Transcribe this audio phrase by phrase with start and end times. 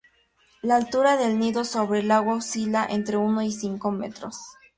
[0.63, 4.35] La altura del nido sobre el agua oscila entre uno y cinco metros.